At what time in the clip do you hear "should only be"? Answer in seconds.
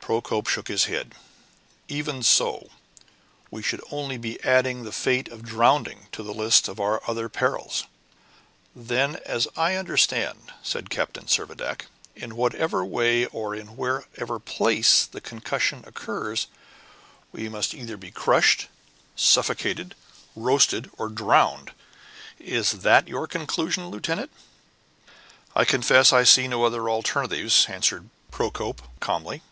3.60-4.40